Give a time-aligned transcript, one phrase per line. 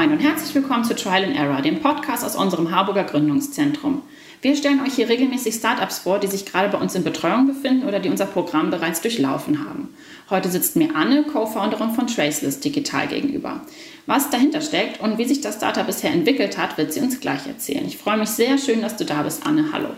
[0.00, 4.00] Moin und herzlich willkommen zu Trial and Error, dem Podcast aus unserem Harburger Gründungszentrum.
[4.40, 7.86] Wir stellen euch hier regelmäßig Startups vor, die sich gerade bei uns in Betreuung befinden
[7.86, 9.94] oder die unser Programm bereits durchlaufen haben.
[10.30, 13.60] Heute sitzt mir Anne, Co-Founderin von Traceless Digital gegenüber.
[14.06, 17.46] Was dahinter steckt und wie sich das Startup bisher entwickelt hat, wird sie uns gleich
[17.46, 17.84] erzählen.
[17.86, 19.66] Ich freue mich sehr schön, dass du da bist, Anne.
[19.70, 19.90] Hallo.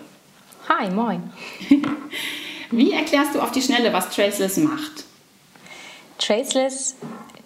[0.69, 1.31] Hi, moin.
[2.73, 5.05] wie erklärst du auf die Schnelle, was Traceless macht?
[6.19, 6.97] Traceless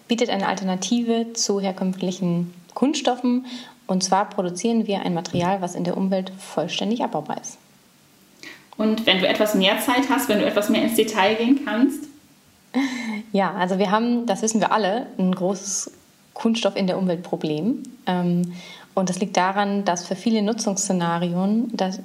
[0.07, 3.45] bietet eine Alternative zu herkömmlichen Kunststoffen.
[3.87, 7.57] Und zwar produzieren wir ein Material, was in der Umwelt vollständig abbaubar ist.
[8.77, 12.03] Und wenn du etwas mehr Zeit hast, wenn du etwas mehr ins Detail gehen kannst?
[13.33, 15.91] Ja, also wir haben, das wissen wir alle, ein großes
[16.33, 17.83] Kunststoff in der Umwelt Problem.
[18.05, 18.53] Ähm,
[18.93, 21.99] und das liegt daran, dass für viele Nutzungsszenarien dass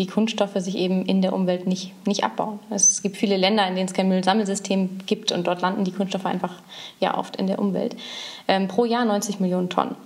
[0.00, 2.58] die Kunststoffe sich eben in der Umwelt nicht, nicht abbauen.
[2.70, 6.24] Es gibt viele Länder, in denen es kein Müllsammelsystem gibt und dort landen die Kunststoffe
[6.24, 6.54] einfach
[7.00, 7.94] ja oft in der Umwelt.
[8.48, 9.96] Ähm, pro Jahr 90 Millionen Tonnen.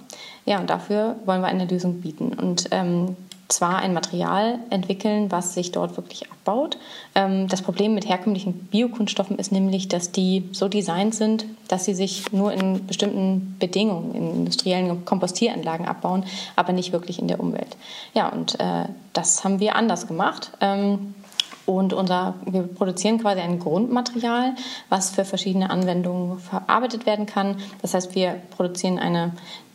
[0.46, 2.33] Ja, und dafür wollen wir eine Lösung bieten.
[2.33, 3.16] Und ähm,
[3.48, 6.78] zwar ein Material entwickeln, was sich dort wirklich abbaut.
[7.14, 11.94] Ähm, das Problem mit herkömmlichen Biokunststoffen ist nämlich, dass die so designt sind, dass sie
[11.94, 16.24] sich nur in bestimmten Bedingungen, in industriellen Kompostieranlagen abbauen,
[16.56, 17.76] aber nicht wirklich in der Umwelt.
[18.14, 20.52] Ja, und äh, das haben wir anders gemacht.
[20.60, 21.14] Ähm,
[21.66, 24.54] und unser, wir produzieren quasi ein Grundmaterial,
[24.90, 27.56] was für verschiedene Anwendungen verarbeitet werden kann.
[27.80, 29.32] Das heißt, wir produzieren eine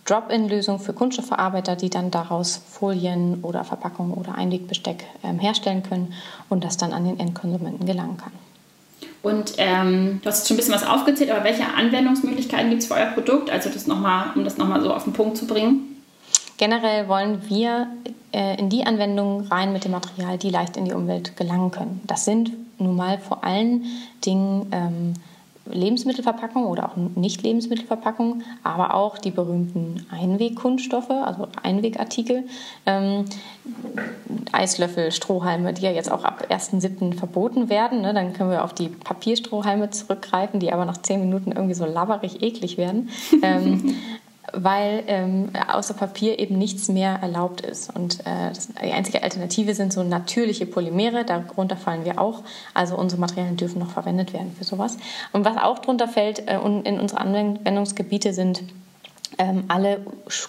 [0.09, 6.13] Drop-in-Lösung für Kunststoffverarbeiter, die dann daraus Folien oder Verpackungen oder Einwegbesteck ähm, herstellen können
[6.49, 8.31] und das dann an den Endkonsumenten gelangen kann.
[9.21, 12.95] Und ähm, du hast schon ein bisschen was aufgezählt, aber welche Anwendungsmöglichkeiten gibt es für
[12.95, 13.49] euer Produkt?
[13.49, 16.03] Also das noch mal, um das nochmal so auf den Punkt zu bringen.
[16.57, 17.87] Generell wollen wir
[18.31, 22.01] äh, in die Anwendungen rein mit dem Material, die leicht in die Umwelt gelangen können.
[22.05, 23.85] Das sind nun mal vor allen
[24.25, 25.13] Dingen ähm,
[25.71, 32.43] Lebensmittelverpackungen oder auch Nicht-Lebensmittelverpackungen, aber auch die berühmten Einwegkunststoffe, also Einwegartikel,
[32.85, 33.25] ähm,
[34.51, 37.13] Eislöffel, Strohhalme, die ja jetzt auch ab 1.7.
[37.13, 38.01] verboten werden.
[38.01, 38.13] Ne?
[38.13, 42.41] Dann können wir auf die Papierstrohhalme zurückgreifen, die aber nach 10 Minuten irgendwie so labberig
[42.41, 43.09] eklig werden.
[43.41, 43.95] ähm,
[44.53, 47.95] weil ähm, außer Papier eben nichts mehr erlaubt ist.
[47.95, 52.43] Und äh, das, die einzige Alternative sind so natürliche Polymere, darunter fallen wir auch.
[52.73, 54.97] Also unsere Materialien dürfen noch verwendet werden für sowas.
[55.33, 58.63] Und was auch drunter fällt äh, in unsere Anwendungsgebiete sind
[59.39, 60.01] ähm, alle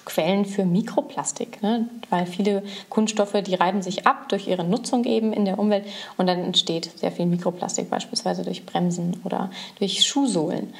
[0.04, 1.88] Quellen für Mikroplastik, ne?
[2.10, 5.86] weil viele Kunststoffe, die reiben sich ab durch ihre Nutzung eben in der Umwelt
[6.18, 10.74] und dann entsteht sehr viel Mikroplastik, beispielsweise durch Bremsen oder durch Schuhsohlen.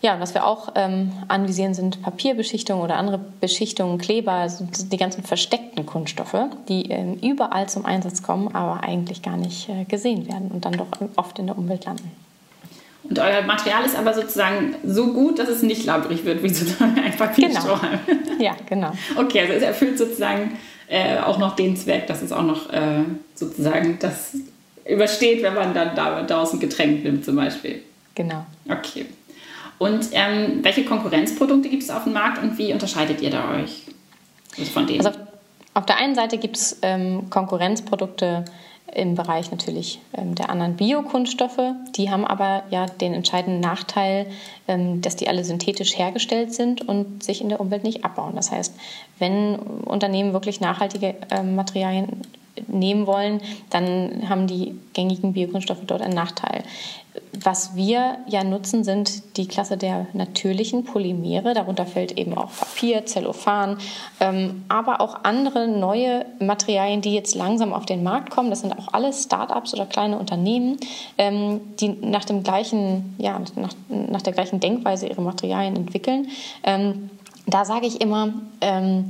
[0.00, 5.24] Ja, was wir auch ähm, anvisieren, sind Papierbeschichtungen oder andere Beschichtungen, Kleber, also die ganzen
[5.24, 6.36] versteckten Kunststoffe,
[6.68, 10.74] die ähm, überall zum Einsatz kommen, aber eigentlich gar nicht äh, gesehen werden und dann
[10.74, 10.86] doch
[11.16, 12.12] oft in der Umwelt landen.
[13.08, 16.66] Und euer Material ist aber sozusagen so gut, dass es nicht labbrig wird, wie so
[16.84, 18.00] ein Papierstrohhalm.
[18.06, 18.42] Genau.
[18.42, 18.92] Ja, genau.
[19.16, 20.58] Okay, also es erfüllt sozusagen
[20.88, 23.04] äh, auch noch den Zweck, dass es auch noch äh,
[23.34, 24.36] sozusagen das
[24.86, 27.82] übersteht, wenn man dann da draußen Getränk nimmt zum Beispiel.
[28.14, 28.44] Genau.
[28.68, 29.06] Okay.
[29.78, 33.84] Und ähm, welche Konkurrenzprodukte gibt es auf dem Markt und wie unterscheidet ihr da euch
[34.58, 35.06] also von denen?
[35.06, 35.26] Also auf,
[35.74, 38.44] auf, der einen Seite gibt es ähm, Konkurrenzprodukte
[38.94, 41.60] im Bereich natürlich ähm, der anderen Biokunststoffe.
[41.96, 44.26] Die haben aber ja den entscheidenden Nachteil,
[44.66, 48.34] ähm, dass die alle synthetisch hergestellt sind und sich in der Umwelt nicht abbauen.
[48.36, 48.74] Das heißt,
[49.18, 52.22] wenn Unternehmen wirklich nachhaltige äh, Materialien
[52.68, 53.40] nehmen wollen,
[53.70, 56.62] dann haben die gängigen Biokunststoffe dort einen Nachteil.
[57.32, 61.54] Was wir ja nutzen, sind die Klasse der natürlichen Polymere.
[61.54, 63.78] Darunter fällt eben auch Papier, Zellophan,
[64.20, 68.50] ähm, aber auch andere neue Materialien, die jetzt langsam auf den Markt kommen.
[68.50, 70.78] Das sind auch alles Start-ups oder kleine Unternehmen,
[71.16, 76.28] ähm, die nach, dem gleichen, ja, nach, nach der gleichen Denkweise ihre Materialien entwickeln.
[76.62, 77.10] Ähm,
[77.46, 79.08] da sage ich immer, ähm,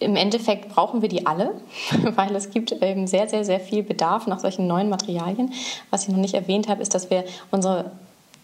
[0.00, 1.54] im Endeffekt brauchen wir die alle,
[2.16, 5.52] weil es gibt eben sehr, sehr, sehr viel Bedarf nach solchen neuen Materialien.
[5.90, 7.90] Was ich noch nicht erwähnt habe, ist, dass wir unsere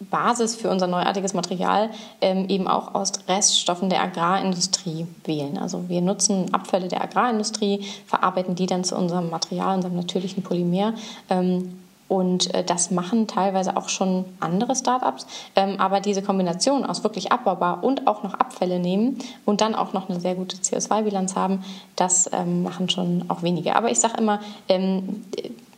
[0.01, 1.91] Basis für unser neuartiges Material
[2.21, 5.57] ähm, eben auch aus Reststoffen der Agrarindustrie wählen.
[5.57, 10.95] Also wir nutzen Abfälle der Agrarindustrie, verarbeiten die dann zu unserem Material, unserem natürlichen Polymer
[11.31, 15.27] ähm, und äh, das machen teilweise auch schon andere Startups.
[15.57, 19.93] Ähm, aber diese Kombination aus wirklich abbaubar und auch noch Abfälle nehmen und dann auch
[19.93, 21.65] noch eine sehr gute CO2-Bilanz haben,
[21.97, 23.77] das ähm, machen schon auch wenige.
[23.77, 25.25] Aber ich sage immer, ähm,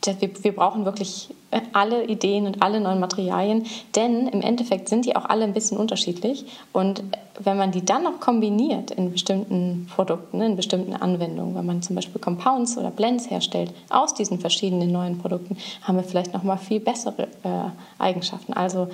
[0.06, 5.04] wir, wir brauchen wirklich äh, alle Ideen und alle neuen Materialien, denn im Endeffekt sind
[5.04, 6.44] die auch alle ein bisschen unterschiedlich.
[6.72, 7.02] Und
[7.38, 11.96] wenn man die dann noch kombiniert in bestimmten Produkten, in bestimmten Anwendungen, wenn man zum
[11.96, 16.56] Beispiel Compounds oder Blends herstellt aus diesen verschiedenen neuen Produkten, haben wir vielleicht noch mal
[16.56, 18.52] viel bessere äh, Eigenschaften.
[18.52, 18.88] Also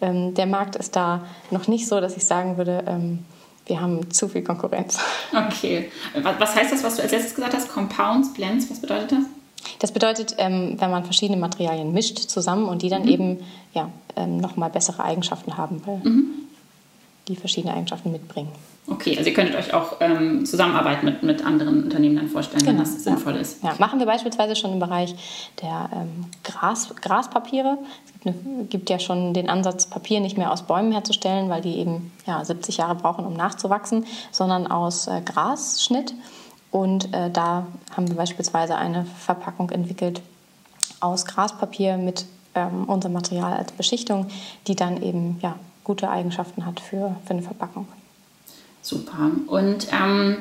[0.00, 3.24] ähm, der Markt ist da noch nicht so, dass ich sagen würde, ähm,
[3.66, 4.98] wir haben zu viel Konkurrenz.
[5.30, 5.90] Okay.
[6.38, 7.68] Was heißt das, was du als letztes gesagt hast?
[7.68, 9.37] Compounds, Blends, was bedeutet das?
[9.78, 13.08] Das bedeutet, ähm, wenn man verschiedene Materialien mischt zusammen und die dann mhm.
[13.08, 13.38] eben
[13.74, 16.30] ja, ähm, nochmal bessere Eigenschaften haben, weil mhm.
[17.28, 18.50] die verschiedene Eigenschaften mitbringen.
[18.90, 22.78] Okay, also ihr könntet euch auch ähm, Zusammenarbeit mit, mit anderen Unternehmen dann vorstellen, genau.
[22.78, 23.40] wenn das sinnvoll ja.
[23.40, 23.62] ist.
[23.62, 25.14] Ja, machen wir beispielsweise schon im Bereich
[25.60, 27.76] der ähm, Gras, Graspapiere.
[28.06, 31.60] Es gibt, eine, gibt, ja schon den Ansatz, Papier nicht mehr aus Bäumen herzustellen, weil
[31.60, 36.14] die eben ja, 70 Jahre brauchen, um nachzuwachsen, sondern aus äh, Grasschnitt.
[36.70, 37.66] Und äh, da
[37.96, 40.20] haben wir beispielsweise eine Verpackung entwickelt
[41.00, 44.26] aus Graspapier mit ähm, unserem Material als Beschichtung,
[44.66, 47.86] die dann eben ja, gute Eigenschaften hat für, für eine Verpackung.
[48.82, 49.30] Super.
[49.46, 50.38] Und ähm,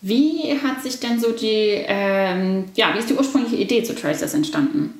[0.00, 4.34] wie hat sich denn so die, ähm, ja, wie ist die ursprüngliche Idee zu Tracers
[4.34, 4.94] entstanden?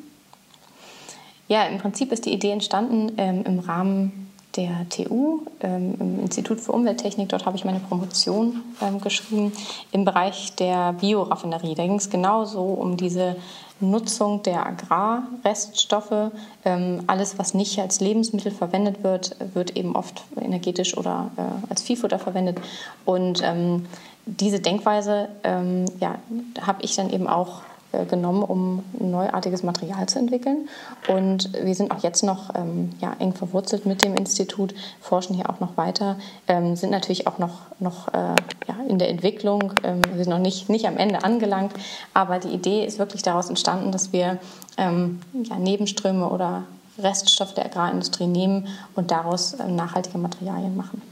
[1.49, 4.22] Ja, im Prinzip ist die Idee entstanden ähm, im Rahmen
[4.57, 7.29] der TU, ähm, im Institut für Umwelttechnik.
[7.29, 9.53] Dort habe ich meine Promotion ähm, geschrieben
[9.93, 11.75] im Bereich der Bioraffinerie.
[11.75, 13.37] Da ging es genauso um diese
[13.81, 16.33] Nutzung der Agrarreststoffe.
[16.65, 21.83] Ähm, alles, was nicht als Lebensmittel verwendet wird, wird eben oft energetisch oder äh, als
[21.83, 22.61] Viehfutter verwendet.
[23.05, 23.87] Und ähm,
[24.27, 26.17] diese Denkweise ähm, ja,
[26.61, 27.63] habe ich dann eben auch
[28.09, 30.69] genommen, um neuartiges Material zu entwickeln.
[31.09, 35.50] Und wir sind auch jetzt noch ähm, ja, eng verwurzelt mit dem Institut, forschen hier
[35.50, 36.17] auch noch weiter,
[36.49, 38.35] ähm, sind natürlich auch noch, noch äh,
[38.69, 41.73] ja, in der Entwicklung, ähm, sind noch nicht, nicht am Ende angelangt,
[42.15, 44.39] aber die Idee ist wirklich daraus entstanden, dass wir
[44.77, 46.65] ähm, ja, Nebenströme oder
[46.99, 51.03] Reststoffe der Agrarindustrie nehmen und daraus äh, nachhaltige Materialien machen.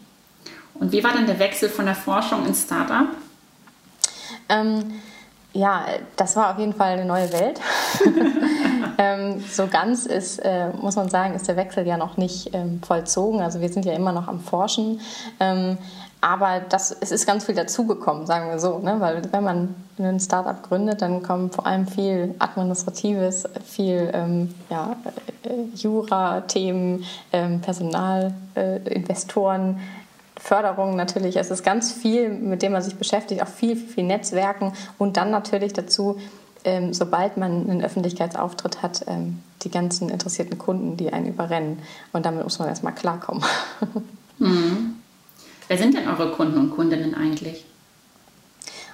[0.75, 3.09] Und wie war denn der Wechsel von der Forschung ins Startup?
[5.53, 5.85] Ja,
[6.17, 7.61] das war auf jeden Fall eine neue Welt.
[8.99, 12.81] ähm, so ganz ist, äh, muss man sagen, ist der Wechsel ja noch nicht ähm,
[12.83, 13.41] vollzogen.
[13.41, 15.01] Also wir sind ja immer noch am Forschen.
[15.41, 15.77] Ähm,
[16.21, 18.79] aber das, es ist ganz viel dazugekommen, sagen wir so.
[18.79, 18.97] Ne?
[19.01, 24.97] Weil wenn man ein Startup gründet, dann kommt vor allem viel Administratives, viel ähm, ja,
[25.43, 29.81] äh, Jura-Themen, ähm, Personal, äh, Investoren
[30.41, 31.37] Förderung natürlich.
[31.37, 35.17] Es ist ganz viel, mit dem man sich beschäftigt, auch viel, viel, viel Netzwerken und
[35.17, 36.19] dann natürlich dazu,
[36.65, 41.79] ähm, sobald man einen Öffentlichkeitsauftritt hat, ähm, die ganzen interessierten Kunden, die einen überrennen.
[42.13, 43.45] Und damit muss man erstmal klarkommen.
[44.43, 44.95] Mhm.
[45.69, 47.67] Wer sind denn eure Kunden und Kundinnen eigentlich?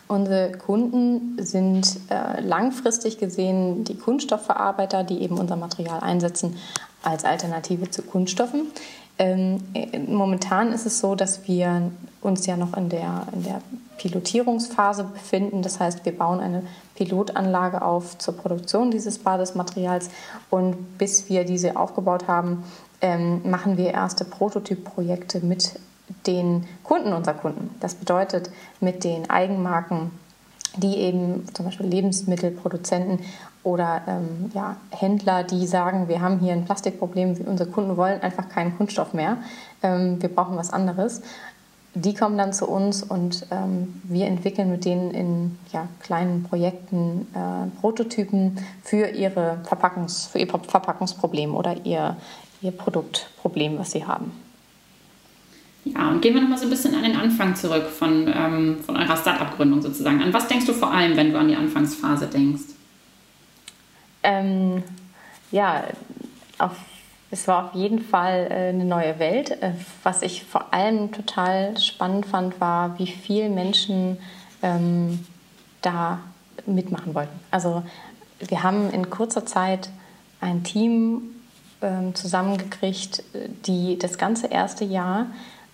[0.09, 6.57] Unsere Kunden sind äh, langfristig gesehen die Kunststoffverarbeiter, die eben unser Material einsetzen
[7.05, 8.67] als Alternative zu Kunststoffen.
[9.19, 9.63] Ähm,
[10.09, 11.91] momentan ist es so, dass wir
[12.21, 13.63] uns ja noch in der, in der
[13.99, 15.63] Pilotierungsphase befinden.
[15.63, 16.63] Das heißt, wir bauen eine
[16.95, 20.11] Pilotanlage auf zur Produktion dieses Basismaterials
[20.51, 22.65] und bis wir diese aufgebaut haben,
[23.01, 25.79] ähm, machen wir erste Prototypprojekte mit
[26.27, 27.75] den Kunden unserer Kunden.
[27.81, 30.11] Das bedeutet mit den Eigenmarken,
[30.77, 33.21] die eben zum Beispiel Lebensmittelproduzenten
[33.63, 38.49] oder ähm, ja, Händler, die sagen, wir haben hier ein Plastikproblem, unsere Kunden wollen einfach
[38.49, 39.39] keinen Kunststoff mehr,
[39.83, 41.23] ähm, wir brauchen was anderes.
[41.95, 47.27] Die kommen dann zu uns und ähm, wir entwickeln mit denen in ja, kleinen Projekten
[47.33, 52.17] äh, Prototypen für, ihre Verpackungs-, für ihr Verpackungsproblem oder ihr,
[52.61, 54.31] ihr Produktproblem, was sie haben.
[55.95, 58.97] Ja, und gehen wir nochmal so ein bisschen an den Anfang zurück von, ähm, von
[58.97, 60.21] eurer Start-up-Gründung sozusagen.
[60.21, 62.65] An was denkst du vor allem, wenn du an die Anfangsphase denkst?
[64.25, 64.83] Ähm,
[65.53, 65.85] ja,
[66.59, 66.73] auf,
[67.31, 69.51] es war auf jeden Fall äh, eine neue Welt.
[69.63, 74.19] Äh, was ich vor allem total spannend fand, war, wie viele Menschen
[74.63, 75.25] ähm,
[75.83, 76.19] da
[76.67, 77.39] mitmachen wollten.
[77.53, 77.85] Also
[78.41, 79.89] wir haben in kurzer Zeit
[80.41, 81.23] ein Team
[81.81, 83.23] ähm, zusammengekriegt,
[83.67, 85.27] die das ganze erste Jahr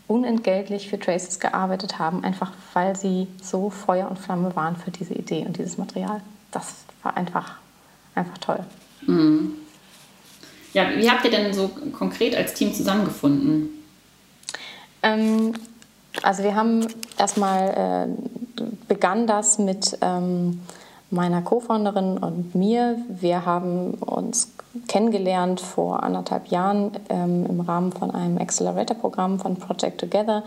[0.09, 5.15] unentgeltlich für Traces gearbeitet haben, einfach weil sie so Feuer und Flamme waren für diese
[5.15, 6.21] Idee und dieses Material.
[6.51, 7.57] Das war einfach
[8.15, 8.61] einfach toll.
[9.07, 9.55] Mhm.
[10.73, 13.69] Ja, wie habt ihr denn so konkret als Team zusammengefunden?
[15.03, 15.55] Ähm,
[16.23, 16.87] also wir haben
[17.19, 18.09] erstmal,
[18.59, 20.63] äh, begann das mit ähm,
[21.11, 22.97] meiner Co-Founderin und mir.
[23.09, 24.53] Wir haben uns
[24.89, 30.43] kennengelernt vor anderthalb Jahren ähm, im Rahmen von einem Accelerator-Programm von Project Together.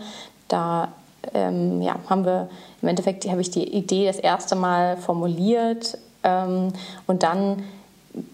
[0.48, 0.88] Da
[1.34, 2.48] ähm, ja, haben wir
[2.82, 6.72] im Endeffekt habe ich die Idee das erste Mal formuliert ähm,
[7.06, 7.62] und dann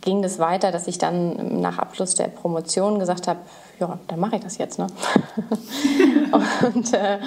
[0.00, 3.40] ging es das weiter, dass ich dann nach Abschluss der Promotion gesagt habe,
[3.80, 4.78] ja, dann mache ich das jetzt.
[4.78, 4.86] Ne?
[6.74, 7.18] und äh,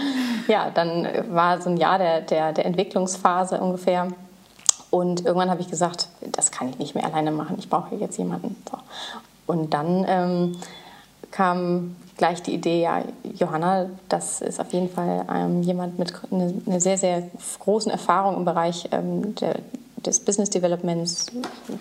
[0.48, 4.08] ja, dann war so ein Jahr der, der, der Entwicklungsphase ungefähr.
[4.96, 8.18] Und irgendwann habe ich gesagt, das kann ich nicht mehr alleine machen, ich brauche jetzt
[8.18, 8.56] jemanden.
[8.72, 8.78] So.
[9.46, 10.58] Und dann ähm,
[11.32, 13.04] kam gleich die Idee, ja,
[13.38, 17.24] Johanna, das ist auf jeden Fall ähm, jemand mit einer eine sehr, sehr
[17.60, 19.58] großen Erfahrung im Bereich ähm, der,
[19.98, 21.26] des Business Developments,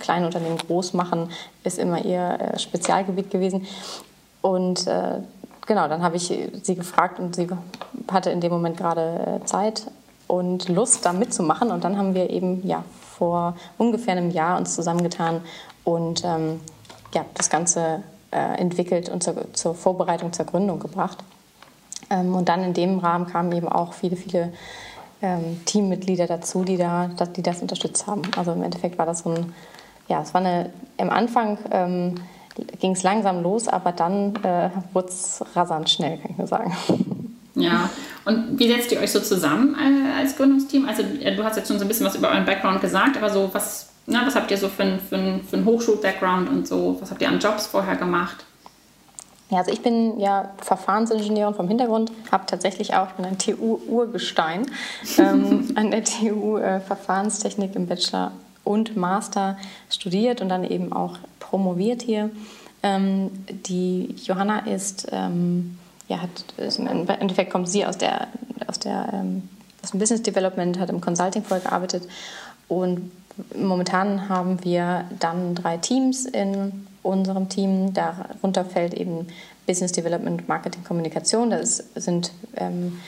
[0.00, 1.30] kleine Unternehmen groß machen,
[1.62, 3.64] ist immer ihr äh, Spezialgebiet gewesen.
[4.42, 5.20] Und äh,
[5.68, 7.46] genau, dann habe ich sie gefragt und sie
[8.10, 9.86] hatte in dem Moment gerade äh, Zeit
[10.26, 11.70] und Lust, da mitzumachen.
[11.70, 12.82] Und dann haben wir eben ja
[13.16, 15.40] vor ungefähr einem Jahr uns zusammengetan
[15.84, 16.60] und ähm,
[17.14, 21.18] ja, das Ganze äh, entwickelt und zur, zur, Vorbereitung zur Gründung gebracht.
[22.10, 24.52] Ähm, und dann in dem Rahmen kamen eben auch viele, viele
[25.22, 28.22] ähm, Teammitglieder dazu, die, da, die das unterstützt haben.
[28.36, 29.54] Also im Endeffekt war das so ein,
[30.08, 32.16] ja, es war eine, im Anfang ähm,
[32.80, 36.74] ging es langsam los, aber dann äh, wurde es rasant schnell, kann ich nur sagen.
[37.56, 37.88] Ja,
[38.24, 40.88] und wie setzt ihr euch so zusammen äh, als Gründungsteam?
[40.88, 43.30] Also äh, du hast jetzt schon so ein bisschen was über euren Background gesagt, aber
[43.30, 45.16] so was, na, was habt ihr so für, einen für,
[45.48, 46.96] für einen Hochschul-Background und so?
[47.00, 48.44] Was habt ihr an Jobs vorher gemacht?
[49.50, 54.66] Ja, also ich bin ja Verfahrensingenieurin vom Hintergrund, habe tatsächch auch, ich bin ein TU-Urgestein,
[55.18, 58.32] ähm, an der TU äh, Verfahrenstechnik im Bachelor
[58.64, 59.58] und Master
[59.90, 62.30] studiert und dann eben auch promoviert hier.
[62.82, 66.44] Ähm, die Johanna ist, ähm, ja, hat,
[66.78, 68.28] im Endeffekt kommt sie aus der,
[68.66, 69.48] aus der ähm,
[69.82, 72.08] aus dem Business Development, hat im Consulting vorher gearbeitet
[72.68, 73.12] und
[73.54, 77.92] momentan haben wir dann drei Teams in unserem Team.
[77.92, 79.28] Darunter fällt eben
[79.66, 81.50] Business Development, Marketing, Kommunikation.
[81.50, 83.00] Da sind ähm,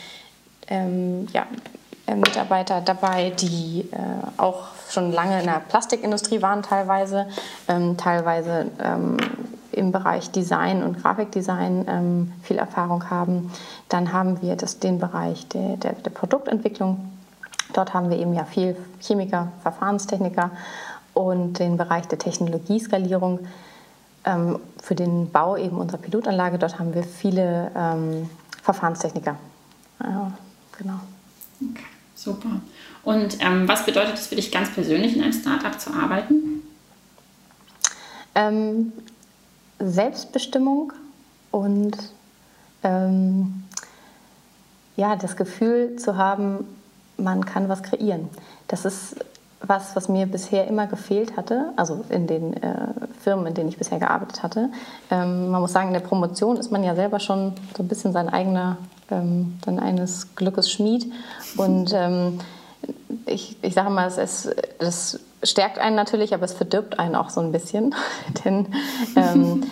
[0.68, 1.46] ähm, ja,
[2.06, 3.96] äh, Mitarbeiter dabei, die äh,
[4.36, 7.26] auch schon lange in der Plastikindustrie waren teilweise,
[7.68, 9.16] ähm, teilweise ähm,
[9.76, 13.52] im Bereich Design und Grafikdesign ähm, viel Erfahrung haben.
[13.88, 17.12] Dann haben wir das, den Bereich der, der, der Produktentwicklung.
[17.72, 20.50] Dort haben wir eben ja viel Chemiker, Verfahrenstechniker
[21.14, 23.40] und den Bereich der Technologieskalierung.
[24.24, 28.28] Ähm, für den Bau eben unserer Pilotanlage, dort haben wir viele ähm,
[28.62, 29.36] Verfahrenstechniker.
[30.02, 30.32] Ja,
[30.78, 31.00] genau.
[31.60, 31.84] Okay.
[32.14, 32.48] Super.
[33.04, 36.62] Und ähm, was bedeutet es für dich ganz persönlich, in einem Startup zu arbeiten?
[39.78, 40.92] Selbstbestimmung
[41.50, 41.96] und
[42.82, 43.64] ähm,
[44.96, 46.66] ja, das Gefühl zu haben,
[47.18, 48.28] man kann was kreieren.
[48.68, 49.16] Das ist
[49.60, 52.88] was, was mir bisher immer gefehlt hatte, also in den äh,
[53.20, 54.70] Firmen, in denen ich bisher gearbeitet hatte.
[55.10, 58.12] Ähm, man muss sagen, in der Promotion ist man ja selber schon so ein bisschen
[58.12, 58.76] sein eigener
[59.10, 61.10] ähm, dann eines Glückes Schmied.
[61.56, 62.40] Und ähm,
[63.24, 67.30] ich, ich sage mal, es, es, das stärkt einen natürlich, aber es verdirbt einen auch
[67.30, 67.94] so ein bisschen.
[68.44, 68.66] Denn
[69.16, 69.64] ähm,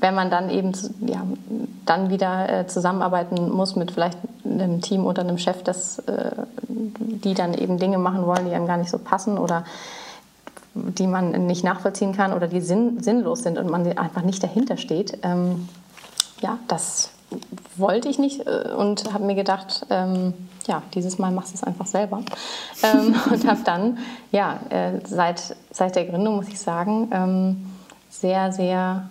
[0.00, 1.22] wenn man dann eben ja,
[1.84, 6.30] dann wieder äh, zusammenarbeiten muss mit vielleicht einem Team oder einem Chef, das, äh,
[6.68, 9.64] die dann eben Dinge machen wollen, die einem gar nicht so passen oder
[10.74, 14.76] die man nicht nachvollziehen kann oder die sinn, sinnlos sind und man einfach nicht dahinter
[14.76, 15.68] steht, ähm,
[16.40, 17.10] ja, das
[17.76, 20.34] wollte ich nicht äh, und habe mir gedacht, ähm,
[20.66, 22.22] ja, dieses Mal machst du es einfach selber.
[22.82, 23.98] Ähm, und habe dann,
[24.32, 27.70] ja, äh, seit, seit der Gründung, muss ich sagen, ähm,
[28.10, 29.08] sehr, sehr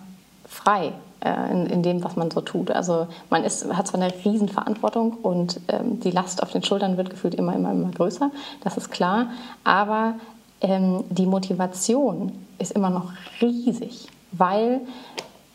[0.48, 2.70] frei äh, in, in, dem, was man so tut.
[2.70, 7.10] Also man ist, hat zwar eine Riesenverantwortung und ähm, die Last auf den Schultern wird
[7.10, 8.30] gefühlt immer, immer, immer größer,
[8.62, 9.28] das ist klar,
[9.64, 10.14] aber
[10.60, 14.80] ähm, die Motivation ist immer noch riesig, weil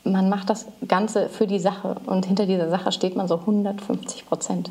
[0.04, 4.26] man macht das Ganze für die Sache und hinter dieser Sache steht man so 150
[4.26, 4.70] Prozent.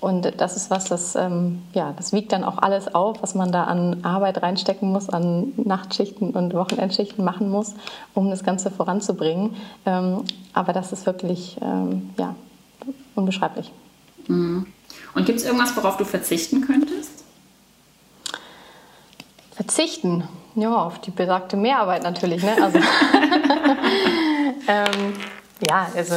[0.00, 3.50] Und das ist was, das, ähm, ja, das wiegt dann auch alles auf, was man
[3.50, 7.74] da an Arbeit reinstecken muss, an Nachtschichten und Wochenendschichten machen muss,
[8.14, 9.56] um das Ganze voranzubringen.
[9.86, 10.22] Ähm,
[10.52, 12.36] aber das ist wirklich ähm, ja,
[13.16, 13.72] unbeschreiblich.
[14.28, 14.66] Mhm.
[15.14, 17.24] Und gibt es irgendwas, worauf du verzichten könntest?
[19.50, 20.22] Verzichten?
[20.54, 22.44] Ja, auf die besagte Mehrarbeit natürlich.
[22.44, 22.56] Ne?
[22.62, 22.78] Also
[24.68, 25.14] ähm,
[25.68, 26.14] ja, also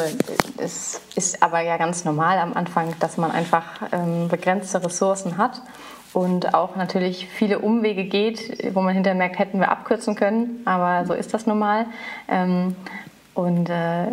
[0.58, 5.62] es ist aber ja ganz normal am Anfang, dass man einfach ähm, begrenzte Ressourcen hat
[6.13, 11.05] und auch natürlich viele Umwege geht, wo man hinterher merkt, hätten wir abkürzen können, aber
[11.05, 11.88] so ist das normal.
[12.27, 12.75] Ähm,
[13.34, 14.08] und äh,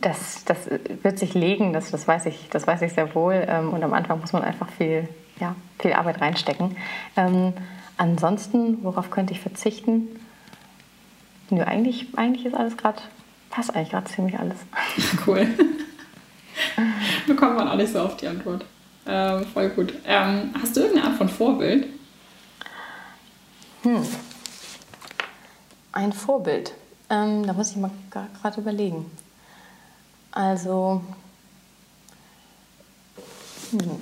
[0.00, 0.68] das, das
[1.02, 3.44] wird sich legen, das, das, weiß, ich, das weiß ich sehr wohl.
[3.46, 5.08] Ähm, und am Anfang muss man einfach viel,
[5.38, 6.76] ja, viel Arbeit reinstecken.
[7.16, 7.52] Ähm,
[7.96, 10.08] ansonsten, worauf könnte ich verzichten?
[11.50, 13.00] Nö, eigentlich, eigentlich ist alles gerade
[13.58, 14.58] passt eigentlich gerade ziemlich alles.
[15.26, 15.48] Cool.
[17.26, 18.64] Bekommt man auch nicht so oft die Antwort.
[19.04, 19.94] Ähm, voll gut.
[20.04, 21.88] Ähm, hast du irgendeine Art von Vorbild?
[23.82, 24.06] Hm.
[25.90, 26.72] Ein Vorbild.
[27.10, 29.10] Ähm, da muss ich mal gerade überlegen.
[30.30, 31.02] Also,
[33.72, 34.00] hm.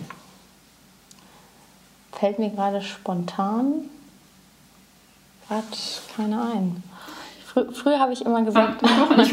[2.13, 3.89] fällt mir gerade spontan
[5.49, 5.67] gerade
[6.15, 6.83] keiner ein.
[7.57, 8.85] Frü früher habe ich immer gesagt.
[8.85, 9.09] Ah,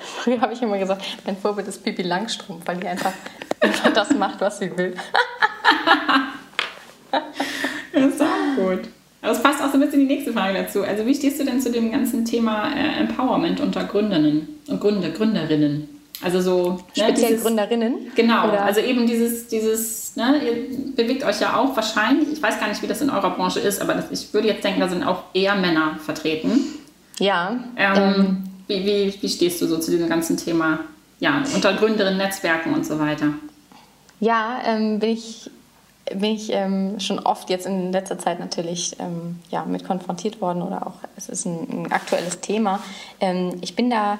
[0.00, 3.14] Früher habe ich immer gesagt, mein Vorbild ist Pipi Langstrumpf, weil die einfach,
[3.94, 4.94] das macht, was sie will.
[7.92, 8.80] das ist auch gut.
[9.22, 10.82] Aber es passt auch so ein bisschen die nächste Frage dazu.
[10.82, 15.08] Also wie stehst du denn zu dem ganzen Thema äh, Empowerment unter Gründerinnen und Gründer,
[15.08, 15.95] Gründerinnen?
[16.22, 17.94] Also so ne, speziell ne, dieses, Gründerinnen.
[18.14, 18.48] Genau.
[18.48, 18.64] Oder?
[18.64, 22.32] Also eben dieses, dieses, ne, ihr bewegt euch ja auch wahrscheinlich.
[22.32, 24.64] Ich weiß gar nicht, wie das in eurer Branche ist, aber das, ich würde jetzt
[24.64, 26.60] denken, da sind auch eher Männer vertreten.
[27.18, 27.56] Ja.
[27.76, 30.80] Ähm, ähm, wie, wie, wie stehst du so zu diesem ganzen Thema?
[31.20, 33.28] Ja, unter Gründerinnen, Netzwerken und so weiter.
[34.20, 35.50] Ja, ähm, bin ich
[36.14, 40.62] bin ich ähm, schon oft jetzt in letzter Zeit natürlich ähm, ja, mit konfrontiert worden
[40.62, 42.80] oder auch es ist ein, ein aktuelles Thema.
[43.20, 44.18] Ähm, ich bin da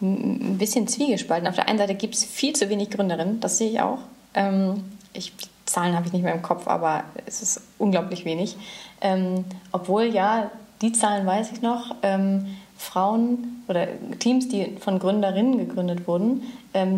[0.00, 1.48] ein bisschen zwiegespalten.
[1.48, 3.98] Auf der einen Seite gibt es viel zu wenig Gründerinnen, das sehe ich auch.
[4.34, 5.32] Ähm, ich,
[5.66, 8.56] Zahlen habe ich nicht mehr im Kopf, aber es ist unglaublich wenig.
[9.00, 10.50] Ähm, obwohl ja,
[10.82, 13.88] die Zahlen weiß ich noch, ähm, Frauen oder
[14.20, 16.42] Teams, die von Gründerinnen gegründet wurden,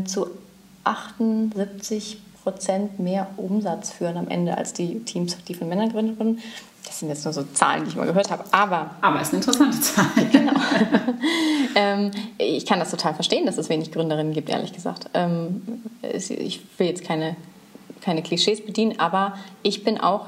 [0.05, 0.27] zu
[0.85, 6.39] 78 Prozent mehr Umsatz führen am Ende als die Teams, die von Männern gegründet wurden.
[6.85, 8.45] Das sind jetzt nur so Zahlen, die ich mal gehört habe.
[8.51, 10.07] Aber, aber es ist eine interessante Zahl.
[10.33, 10.53] Genau.
[11.81, 15.07] ähm, ich kann das total verstehen, dass es wenig Gründerinnen gibt, ehrlich gesagt.
[15.15, 15.63] Ähm,
[16.03, 17.37] ich will jetzt keine,
[18.03, 20.27] keine Klischees bedienen, aber ich bin auch,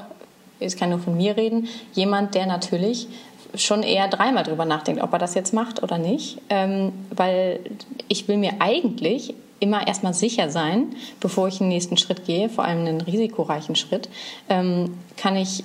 [0.59, 3.07] ich kann nur von mir reden, jemand, der natürlich
[3.55, 6.39] schon eher dreimal drüber nachdenkt, ob er das jetzt macht oder nicht.
[6.49, 7.59] Ähm, weil
[8.07, 12.65] ich will mir eigentlich immer erstmal sicher sein, bevor ich den nächsten Schritt gehe, vor
[12.65, 14.09] allem einen risikoreichen Schritt,
[14.49, 15.63] ähm, kann ich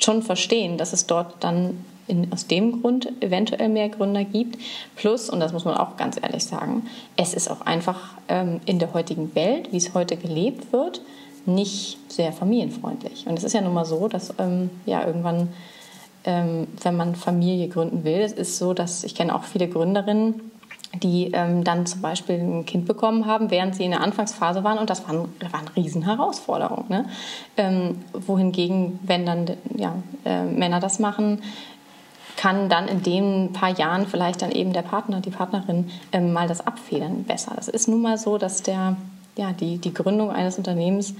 [0.00, 4.58] schon verstehen, dass es dort dann in, aus dem Grund eventuell mehr Gründer gibt.
[4.96, 6.86] Plus, und das muss man auch ganz ehrlich sagen,
[7.16, 11.00] es ist auch einfach ähm, in der heutigen Welt, wie es heute gelebt wird,
[11.46, 13.26] nicht sehr familienfreundlich.
[13.26, 15.48] Und es ist ja nun mal so, dass ähm, ja irgendwann,
[16.24, 20.50] ähm, wenn man Familie gründen will, es ist so, dass ich kenne auch viele Gründerinnen,
[20.94, 24.78] die ähm, dann zum Beispiel ein Kind bekommen haben, während sie in der Anfangsphase waren.
[24.78, 26.86] Und das war, ein, war eine Riesenherausforderung.
[26.88, 27.06] Ne?
[27.56, 31.42] Ähm, wohingegen, wenn dann ja, äh, Männer das machen,
[32.38, 36.46] kann dann in den paar Jahren vielleicht dann eben der Partner, die Partnerin ähm, mal
[36.46, 37.56] das abfedern besser.
[37.58, 38.96] Es ist nun mal so, dass der,
[39.36, 41.14] ja, die, die Gründung eines Unternehmens,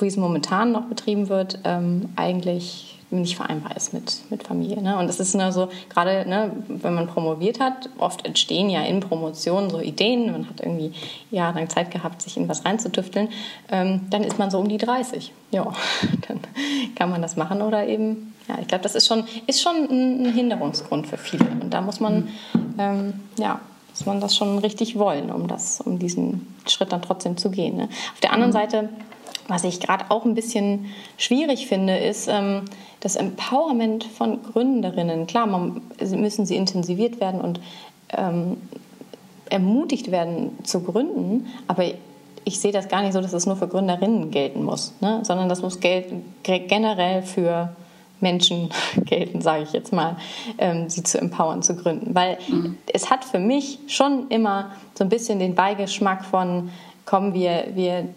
[0.00, 4.82] wie es momentan noch betrieben wird, ähm, eigentlich nicht vereinbar ist mit, mit Familie.
[4.82, 4.98] Ne?
[4.98, 9.00] Und es ist nur so, gerade ne, wenn man promoviert hat, oft entstehen ja in
[9.00, 10.92] Promotionen so Ideen, man hat irgendwie
[11.30, 13.28] jahrelang Zeit gehabt, sich in was reinzutüfteln,
[13.70, 15.32] ähm, dann ist man so um die 30.
[15.52, 15.72] Ja,
[16.28, 16.40] dann
[16.96, 20.32] kann man das machen oder eben, ja, ich glaube, das ist schon, ist schon ein
[20.32, 21.46] Hinderungsgrund für viele.
[21.60, 22.28] Und da muss man,
[22.78, 27.36] ähm, ja, muss man das schon richtig wollen, um, das, um diesen Schritt dann trotzdem
[27.36, 27.76] zu gehen.
[27.76, 27.88] Ne?
[28.12, 28.54] Auf der anderen mhm.
[28.54, 28.88] Seite
[29.48, 32.62] was ich gerade auch ein bisschen schwierig finde, ist ähm,
[33.00, 35.26] das Empowerment von Gründerinnen.
[35.26, 37.60] Klar, man, müssen sie intensiviert werden und
[38.10, 38.56] ähm,
[39.48, 41.84] ermutigt werden zu gründen, aber
[42.44, 45.20] ich sehe das gar nicht so, dass es nur für Gründerinnen gelten muss, ne?
[45.24, 47.74] sondern das muss gelten, generell für
[48.20, 48.70] Menschen
[49.04, 50.16] gelten, sage ich jetzt mal,
[50.58, 52.14] ähm, sie zu empowern, zu gründen.
[52.14, 52.78] Weil mhm.
[52.92, 56.70] es hat für mich schon immer so ein bisschen den Beigeschmack von,
[57.04, 58.08] kommen wir, wir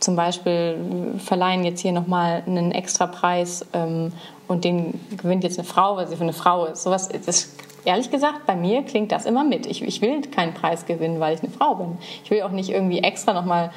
[0.00, 4.12] zum Beispiel verleihen jetzt hier nochmal einen extra Preis ähm,
[4.46, 6.82] und den gewinnt jetzt eine Frau, weil sie für eine Frau ist.
[6.82, 9.66] Sowas, das, ehrlich gesagt, bei mir klingt das immer mit.
[9.66, 11.98] Ich, ich will keinen Preis gewinnen, weil ich eine Frau bin.
[12.24, 13.70] Ich will auch nicht irgendwie extra nochmal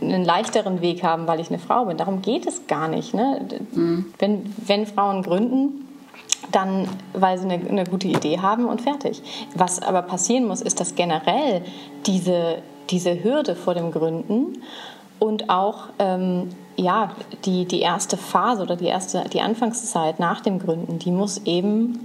[0.00, 1.96] einen leichteren Weg haben, weil ich eine Frau bin.
[1.96, 3.14] Darum geht es gar nicht.
[3.14, 3.46] Ne?
[3.72, 4.12] Mhm.
[4.18, 5.86] Wenn, wenn Frauen gründen,
[6.52, 9.22] dann, weil sie eine, eine, gute Idee haben und fertig.
[9.54, 11.62] Was aber passieren muss, ist, dass generell
[12.06, 14.62] diese, diese Hürde vor dem Gründen
[15.20, 17.12] und auch ähm, ja,
[17.44, 22.00] die, die erste Phase oder die, erste, die Anfangszeit nach dem Gründen, die muss eben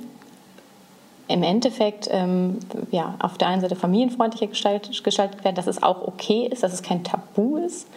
[1.27, 2.59] im Endeffekt ähm,
[2.91, 6.73] ja, auf der einen Seite familienfreundlicher gestaltet, gestaltet werden, dass es auch okay ist, dass
[6.73, 7.87] es kein Tabu ist,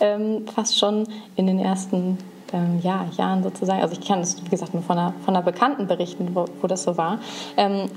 [0.00, 1.06] ähm, fast schon
[1.36, 2.18] in den ersten
[2.52, 3.80] ähm, ja, Jahren sozusagen.
[3.80, 6.66] Also ich kann das, wie gesagt, nur von einer, von einer Bekannten berichten, wo, wo
[6.66, 7.20] das so war.
[7.56, 7.88] Ähm,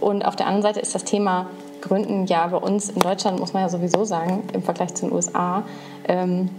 [0.00, 1.46] und auf der anderen Seite ist das Thema
[1.84, 5.14] Gründen ja bei uns in Deutschland, muss man ja sowieso sagen, im Vergleich zu den
[5.14, 5.64] USA,
[6.08, 6.50] ähm,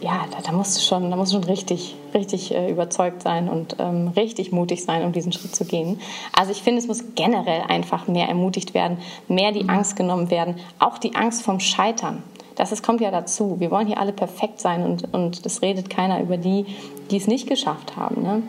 [0.00, 3.48] ja, da, da, musst du schon, da musst du schon richtig, richtig äh, überzeugt sein
[3.48, 5.98] und ähm, richtig mutig sein, um diesen Schritt zu gehen.
[6.36, 10.56] Also ich finde, es muss generell einfach mehr ermutigt werden, mehr die Angst genommen werden,
[10.78, 12.22] auch die Angst vom Scheitern.
[12.54, 13.56] Das ist, kommt ja dazu.
[13.60, 16.66] Wir wollen hier alle perfekt sein und, und das redet keiner über die,
[17.10, 18.22] die es nicht geschafft haben.
[18.22, 18.42] Ne?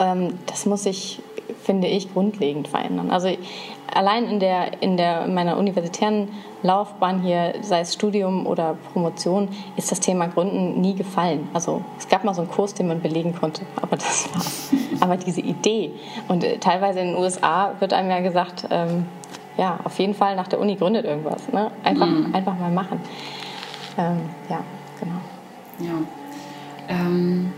[0.00, 1.20] Ähm, das muss sich,
[1.62, 3.10] finde ich, grundlegend verändern.
[3.10, 3.28] Also
[3.92, 6.28] allein in, der, in, der, in meiner universitären
[6.62, 11.48] Laufbahn hier, sei es Studium oder Promotion, ist das Thema Gründen nie gefallen.
[11.52, 14.70] Also es gab mal so einen Kurs, den man belegen konnte, aber das war's.
[15.00, 15.92] Aber diese Idee
[16.28, 19.06] und äh, teilweise in den USA wird einem ja gesagt, ähm,
[19.56, 21.48] ja, auf jeden Fall nach der Uni gründet irgendwas.
[21.52, 21.70] Ne?
[21.84, 22.34] Einfach, mhm.
[22.34, 23.00] einfach mal machen.
[23.98, 24.60] Ähm, ja,
[24.98, 25.90] genau.
[25.90, 25.98] Ja.
[26.88, 27.52] Ähm,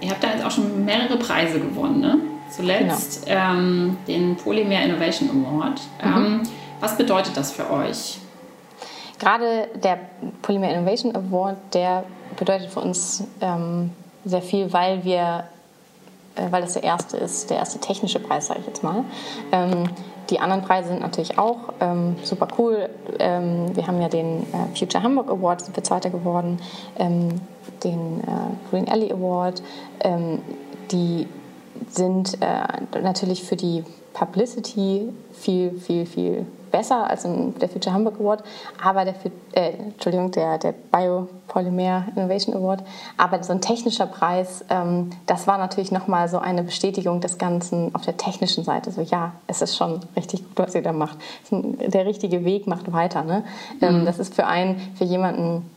[0.00, 2.18] ihr habt da jetzt auch schon mehrere Preise gewonnen, ne?
[2.50, 3.52] Zuletzt genau.
[3.52, 5.80] ähm, den Polymer Innovation Award.
[6.02, 6.26] Mhm.
[6.26, 6.42] Ähm,
[6.80, 8.18] was bedeutet das für euch?
[9.18, 9.98] Gerade der
[10.42, 12.04] Polymer Innovation Award, der
[12.36, 13.90] bedeutet für uns ähm,
[14.24, 15.44] sehr viel, weil wir,
[16.34, 19.04] äh, weil das der erste ist, der erste technische Preis, sage ich jetzt mal.
[19.52, 19.84] Ähm,
[20.28, 22.90] die anderen Preise sind natürlich auch ähm, super cool.
[23.18, 26.60] Ähm, wir haben ja den äh, Future Hamburg Award, sind wir Zweiter geworden,
[26.98, 29.62] den äh, Green Alley Award.
[30.90, 31.26] Die
[31.90, 37.22] sind äh, natürlich für die Publicity viel, viel, viel besser als
[37.60, 38.42] der Future Hamburg Award,
[38.82, 39.14] aber der,
[39.52, 42.82] äh, Entschuldigung, der, der Biopolymer Innovation Award.
[43.16, 47.94] Aber so ein technischer Preis, ähm, das war natürlich nochmal so eine Bestätigung des Ganzen
[47.94, 48.90] auf der technischen Seite.
[48.90, 51.18] So, ja, es ist schon richtig gut, was ihr da macht.
[51.50, 53.22] Der richtige Weg macht weiter.
[53.22, 53.44] Ne?
[53.80, 54.04] Ähm, mhm.
[54.06, 55.70] Das ist für einen, für jemanden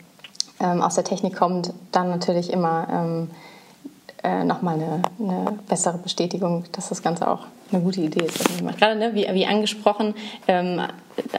[0.60, 3.30] ähm, aus der Technik kommt, dann natürlich immer ähm,
[4.22, 8.44] äh, nochmal eine, eine bessere Bestätigung, dass das Ganze auch eine gute Idee ist.
[8.78, 10.14] Gerade ne, wie, wie angesprochen,
[10.48, 10.80] ähm,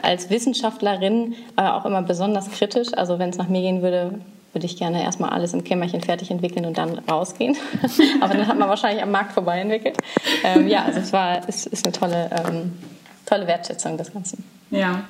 [0.02, 2.88] als Wissenschaftlerin äh, auch immer besonders kritisch.
[2.94, 4.20] Also wenn es nach mir gehen würde,
[4.52, 7.56] würde ich gerne erstmal alles im Kämmerchen fertig entwickeln und dann rausgehen.
[8.20, 9.96] Aber dann hat man wahrscheinlich am Markt vorbei entwickelt.
[10.44, 12.72] Ähm, ja, also es war, es ist eine tolle, ähm,
[13.26, 14.44] tolle Wertschätzung des Ganzen.
[14.70, 15.04] Ja.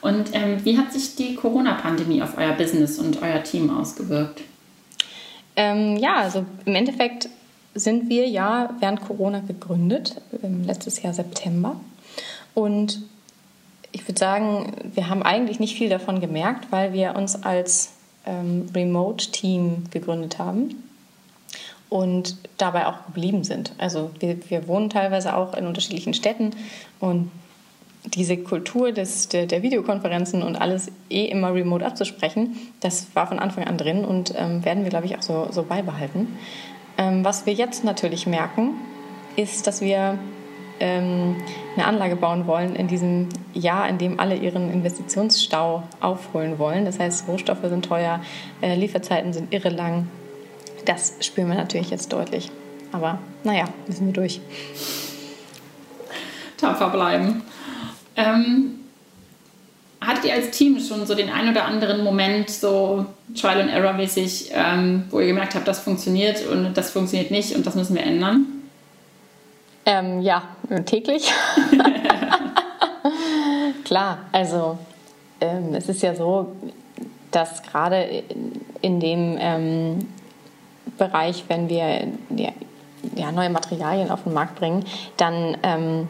[0.00, 4.42] Und ähm, wie hat sich die Corona-Pandemie auf euer Business und euer Team ausgewirkt?
[5.58, 7.28] Ähm, ja, also im Endeffekt
[7.74, 11.74] sind wir ja während Corona gegründet, letztes Jahr September.
[12.54, 13.02] Und
[13.90, 17.90] ich würde sagen, wir haben eigentlich nicht viel davon gemerkt, weil wir uns als
[18.24, 20.80] ähm, Remote-Team gegründet haben
[21.88, 23.72] und dabei auch geblieben sind.
[23.78, 26.52] Also wir, wir wohnen teilweise auch in unterschiedlichen Städten
[27.00, 27.32] und
[28.14, 33.38] diese Kultur des, der, der, Videokonferenzen und alles eh immer remote abzusprechen, das war von
[33.38, 36.38] Anfang an drin und ähm, werden wir, glaube ich, auch so, so beibehalten.
[36.96, 38.74] Ähm, was wir jetzt natürlich merken,
[39.36, 40.18] ist, dass wir
[40.80, 41.36] ähm,
[41.76, 46.84] eine Anlage bauen wollen in diesem Jahr, in dem alle ihren Investitionsstau aufholen wollen.
[46.84, 48.20] Das heißt, Rohstoffe sind teuer,
[48.62, 50.08] äh, Lieferzeiten sind irre lang.
[50.84, 52.50] Das spüren wir natürlich jetzt deutlich.
[52.92, 54.40] Aber naja, müssen wir durch.
[56.56, 57.42] Tapfer bleiben.
[58.18, 58.80] Ähm,
[60.00, 63.92] hattet ihr als Team schon so den ein oder anderen Moment, so Trial and Error
[63.92, 67.94] mäßig, ähm, wo ihr gemerkt habt, das funktioniert und das funktioniert nicht und das müssen
[67.94, 68.46] wir ändern?
[69.86, 70.42] Ähm, ja,
[70.84, 71.32] täglich.
[73.84, 74.78] Klar, also
[75.40, 76.52] ähm, es ist ja so,
[77.30, 78.24] dass gerade
[78.82, 80.08] in dem ähm,
[80.98, 82.50] Bereich, wenn wir ja,
[83.14, 84.84] ja, neue Materialien auf den Markt bringen,
[85.16, 86.08] dann ähm,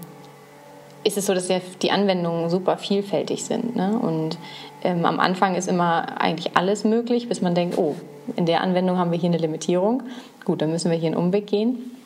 [1.08, 3.74] ist es so, dass ja die Anwendungen super vielfältig sind.
[3.74, 3.98] Ne?
[3.98, 4.38] Und
[4.84, 7.96] ähm, am Anfang ist immer eigentlich alles möglich, bis man denkt, oh,
[8.36, 10.02] in der Anwendung haben wir hier eine Limitierung.
[10.44, 11.96] Gut, dann müssen wir hier einen Umweg gehen.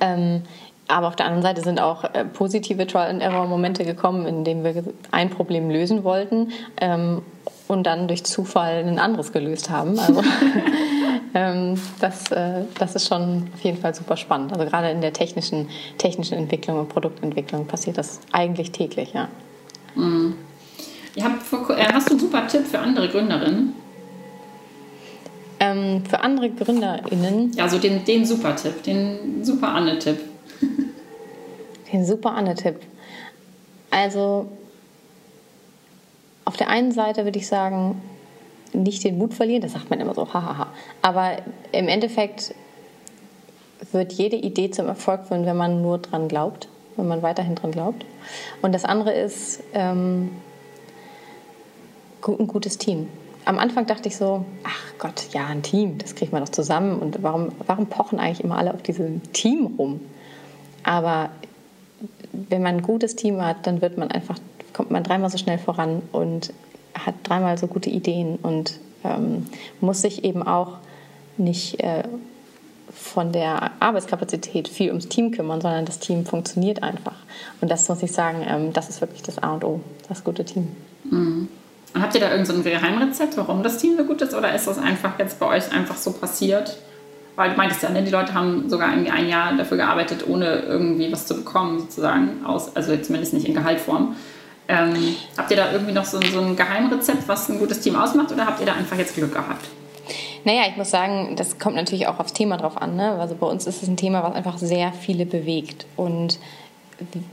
[0.00, 0.42] Ähm,
[0.88, 5.30] aber auf der anderen Seite sind auch äh, positive Trial-and-Error-Momente gekommen, in denen wir ein
[5.30, 7.22] Problem lösen wollten ähm,
[7.68, 9.98] und dann durch Zufall ein anderes gelöst haben.
[9.98, 10.22] Also
[11.34, 14.52] ähm, das, äh, das ist schon auf jeden Fall super spannend.
[14.52, 19.28] Also gerade in der technischen, technischen Entwicklung und Produktentwicklung passiert das eigentlich täglich, ja.
[19.94, 20.34] Mhm.
[21.44, 23.74] Vor, äh, hast du einen super Tipp für andere Gründerinnen?
[25.58, 27.52] Ähm, für andere GründerInnen?
[27.54, 30.18] Ja, so den, den super Tipp, den super Anne-Tipp.
[31.92, 32.76] den super Anne-Tipp.
[33.90, 34.48] Also
[36.46, 38.00] auf der einen Seite würde ich sagen,
[38.72, 40.68] nicht den Mut verlieren, das sagt man immer so, hahaha.
[41.02, 41.36] Aber
[41.72, 42.54] im Endeffekt
[43.92, 47.72] wird jede Idee zum Erfolg führen, wenn man nur dran glaubt, wenn man weiterhin dran
[47.72, 48.06] glaubt.
[48.62, 50.30] Und das andere ist ähm,
[52.26, 53.08] ein gutes Team.
[53.44, 56.98] Am Anfang dachte ich so, ach Gott, ja, ein Team, das kriegt man doch zusammen.
[56.98, 60.00] Und warum, warum pochen eigentlich immer alle auf diesem Team rum?
[60.82, 61.30] Aber
[62.32, 64.38] wenn man ein gutes Team hat, dann wird man einfach,
[64.76, 66.52] kommt man dreimal so schnell voran und
[66.94, 69.46] hat dreimal so gute Ideen und ähm,
[69.80, 70.74] muss sich eben auch
[71.38, 72.02] nicht äh,
[72.92, 77.16] von der Arbeitskapazität viel ums Team kümmern, sondern das Team funktioniert einfach.
[77.60, 80.44] Und das muss ich sagen, ähm, das ist wirklich das A und O, das gute
[80.44, 80.68] Team.
[81.04, 81.48] Mhm.
[81.94, 84.34] Habt ihr da irgendein so Geheimrezept, warum das Team so gut ist?
[84.34, 86.76] Oder ist das einfach jetzt bei euch einfach so passiert?
[87.36, 90.60] Weil du meintest ja, ne, die Leute haben sogar irgendwie ein Jahr dafür gearbeitet, ohne
[90.60, 92.44] irgendwie was zu bekommen, sozusagen.
[92.44, 94.16] Aus, also zumindest nicht in Gehaltform.
[94.68, 98.32] Ähm, habt ihr da irgendwie noch so, so ein Geheimrezept, was ein gutes Team ausmacht,
[98.32, 99.66] oder habt ihr da einfach jetzt Glück gehabt?
[100.44, 102.96] Naja, ich muss sagen, das kommt natürlich auch aufs Thema drauf an.
[102.96, 103.18] Ne?
[103.18, 105.86] Also bei uns ist es ein Thema, was einfach sehr viele bewegt.
[105.96, 106.38] Und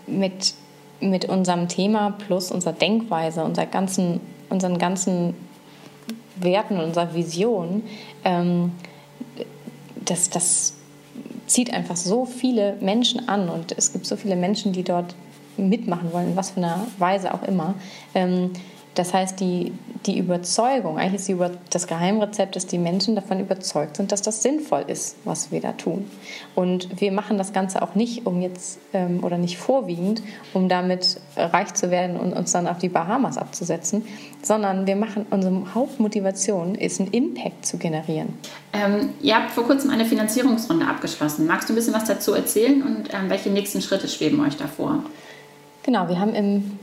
[0.08, 0.54] mit,
[1.00, 4.20] mit unserem Thema plus unserer Denkweise, unserer ganzen,
[4.50, 5.36] unseren ganzen
[6.36, 7.84] Werten unserer Vision,
[8.24, 8.72] ähm,
[9.96, 10.74] das, das
[11.46, 15.14] zieht einfach so viele Menschen an und es gibt so viele Menschen, die dort
[15.58, 17.76] mitmachen wollen, in was für einer Weise auch immer.
[18.14, 18.52] Ähm,
[18.96, 19.74] das heißt, die,
[20.06, 21.38] die Überzeugung, eigentlich ist die,
[21.72, 25.72] das Geheimrezept, dass die Menschen davon überzeugt sind, dass das sinnvoll ist, was wir da
[25.72, 26.10] tun.
[26.54, 30.22] Und wir machen das Ganze auch nicht, um jetzt, ähm, oder nicht vorwiegend,
[30.54, 34.06] um damit reich zu werden und uns dann auf die Bahamas abzusetzen,
[34.44, 38.38] sondern wir machen, unsere Hauptmotivation ist, einen Impact zu generieren.
[38.74, 41.48] Ähm, ihr habt vor kurzem eine Finanzierungsrunde abgeschlossen.
[41.48, 45.04] Magst du ein bisschen was dazu erzählen und ähm, welche nächsten Schritte schweben euch davor?
[45.84, 46.80] Genau, wir haben im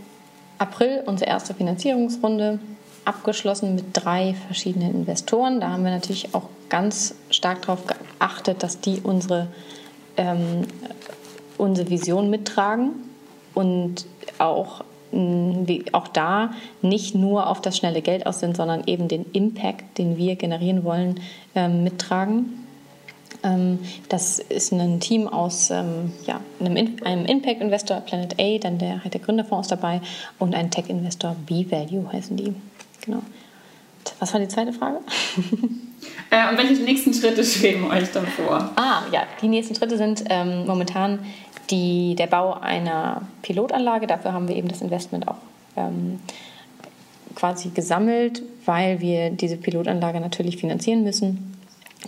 [0.59, 2.59] April unsere erste Finanzierungsrunde
[3.07, 5.61] abgeschlossen mit drei verschiedenen Investoren.
[5.61, 9.49] Da haben wir natürlich auch ganz stark darauf geachtet, dass die unsere,
[10.19, 10.67] ähm,
[11.57, 12.91] unsere Vision mittragen
[13.55, 14.05] und
[14.39, 14.85] auch,
[15.93, 16.51] auch da
[16.83, 20.85] nicht nur auf das schnelle Geld aus sind, sondern eben den Impact, den wir generieren
[20.85, 21.21] wollen,
[21.55, 22.60] ähm, mittragen.
[23.43, 29.15] Ähm, das ist ein Team aus ähm, ja, einem, Impact-Investor, Planet A, dann der, halt
[29.15, 30.01] der Gründerfonds ist dabei
[30.39, 32.55] und ein Tech-Investor, B-Value heißen die.
[33.03, 33.23] Genau.
[34.19, 34.99] Was war die zweite Frage?
[36.31, 38.71] Äh, und welche nächsten Schritte schweben euch dann vor?
[38.77, 41.19] Ah, ja, die nächsten Schritte sind ähm, momentan
[41.71, 44.07] die, der Bau einer Pilotanlage.
[44.07, 45.39] Dafür haben wir eben das Investment auch
[45.77, 46.21] ähm,
[47.35, 51.57] quasi gesammelt, weil wir diese Pilotanlage natürlich finanzieren müssen.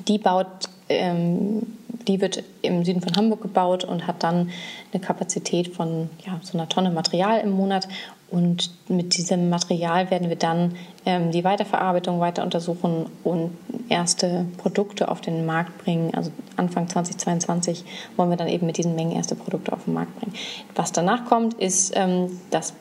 [0.08, 1.62] Die baut ähm,
[2.08, 4.50] die wird im Süden von Hamburg gebaut und hat dann
[4.92, 7.88] eine Kapazität von ja, so einer Tonne Material im Monat.
[8.30, 13.50] Und mit diesem Material werden wir dann ähm, die Weiterverarbeitung weiter untersuchen und
[13.90, 16.14] erste Produkte auf den Markt bringen.
[16.14, 17.84] Also Anfang 2022
[18.16, 20.32] wollen wir dann eben mit diesen Mengen erste Produkte auf den Markt bringen.
[20.74, 22.72] Was danach kommt, ist, ähm, das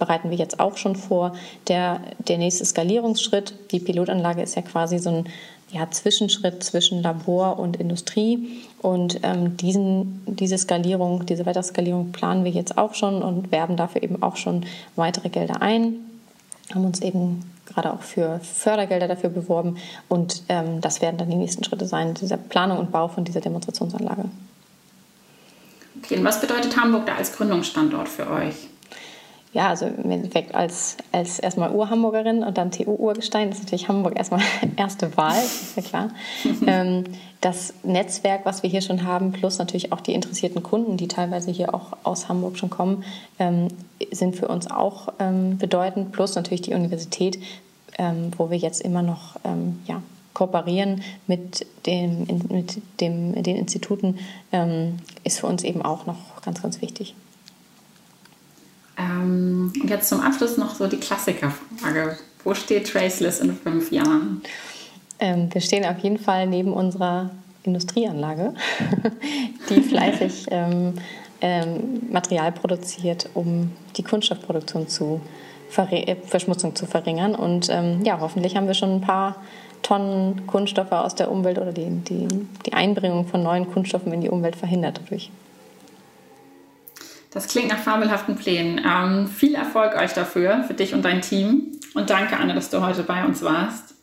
[0.00, 1.34] bereiten wir jetzt auch schon vor,
[1.68, 3.54] der, der nächste Skalierungsschritt.
[3.70, 5.28] Die Pilotanlage ist ja quasi so ein
[5.70, 8.62] ja, Zwischenschritt zwischen Labor und Industrie.
[8.80, 14.02] Und ähm, diesen, diese Skalierung, diese Weiterskalierung planen wir jetzt auch schon und werben dafür
[14.02, 15.96] eben auch schon weitere Gelder ein.
[16.72, 19.76] Haben uns eben gerade auch für Fördergelder dafür beworben.
[20.08, 23.40] Und ähm, das werden dann die nächsten Schritte sein, dieser Planung und Bau von dieser
[23.40, 24.24] Demonstrationsanlage.
[26.02, 28.54] Okay, und was bedeutet Hamburg da als Gründungsstandort für euch?
[29.52, 34.42] Ja, also im Endeffekt als, als erstmal Ur-Hamburgerin und dann TU-Urgestein ist natürlich Hamburg erstmal
[34.76, 36.10] erste Wahl, ist ja klar.
[36.66, 37.04] ähm,
[37.40, 41.50] das Netzwerk, was wir hier schon haben, plus natürlich auch die interessierten Kunden, die teilweise
[41.50, 43.04] hier auch aus Hamburg schon kommen,
[43.38, 43.68] ähm,
[44.10, 47.38] sind für uns auch ähm, bedeutend, plus natürlich die Universität,
[47.98, 50.02] ähm, wo wir jetzt immer noch ähm, ja,
[50.34, 54.18] kooperieren mit, dem, mit dem, den Instituten,
[54.52, 57.14] ähm, ist für uns eben auch noch ganz, ganz wichtig.
[58.98, 62.16] Ähm, und jetzt zum Abschluss noch so die Klassikerfrage.
[62.44, 64.42] Wo steht Traceless in fünf Jahren?
[65.18, 67.30] Ähm, wir stehen auf jeden Fall neben unserer
[67.64, 68.54] Industrieanlage,
[69.70, 70.94] die fleißig ähm,
[71.40, 75.20] ähm, Material produziert, um die Kunststoffproduktion zu
[75.76, 77.34] äh, Verschmutzung zu verringern.
[77.34, 79.36] Und ähm, ja, hoffentlich haben wir schon ein paar
[79.82, 82.28] Tonnen Kunststoffe aus der Umwelt oder die, die,
[82.64, 85.30] die Einbringung von neuen Kunststoffen in die Umwelt verhindert dadurch.
[87.36, 88.80] Das klingt nach fabelhaften Plänen.
[88.82, 91.78] Ähm, viel Erfolg euch dafür, für dich und dein Team.
[91.92, 93.94] Und danke, Anne, dass du heute bei uns warst.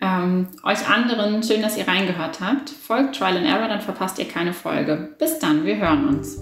[0.00, 2.70] Ähm, euch anderen, schön, dass ihr reingehört habt.
[2.70, 5.16] Folgt Trial and Error, dann verpasst ihr keine Folge.
[5.18, 6.36] Bis dann, wir hören uns.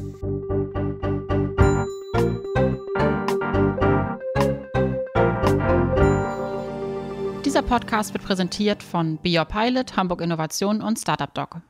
[7.42, 11.62] Dieser Podcast wird präsentiert von Be Your Pilot, Hamburg Innovation und Startup Doc.